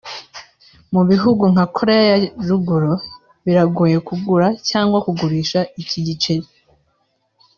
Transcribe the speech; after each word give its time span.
Mu 0.93 1.01
bihugu 1.09 1.43
nka 1.53 1.65
Koreya 1.75 2.05
ya 2.23 2.29
ruguru 2.49 2.93
biragoye 3.45 3.97
kugura 4.07 4.47
cyangwa 4.69 4.97
kugurisha 5.05 5.59
iki 5.81 5.99
giceri 6.07 6.47